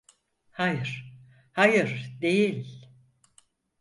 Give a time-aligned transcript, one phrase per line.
[0.51, 1.11] Hayır,
[1.53, 2.89] hayır, değil.